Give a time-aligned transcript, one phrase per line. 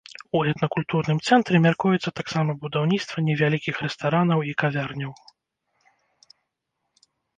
[0.37, 5.15] У этнакультурным цэнтры мяркуецца таксама будаўніцтва невялікіх рэстаранаў і кавярняў.